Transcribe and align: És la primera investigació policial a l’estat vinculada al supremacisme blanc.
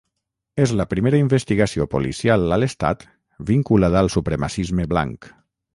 És 0.63 0.71
la 0.79 0.85
primera 0.93 1.19
investigació 1.23 1.87
policial 1.93 2.57
a 2.57 2.59
l’estat 2.63 3.07
vinculada 3.53 4.05
al 4.05 4.15
supremacisme 4.19 4.93
blanc. 4.95 5.35